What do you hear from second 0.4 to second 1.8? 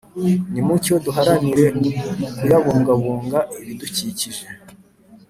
Nimucyo duharanire